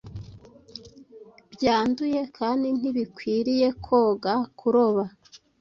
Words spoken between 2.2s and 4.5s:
kandi ntibikwiriye koga,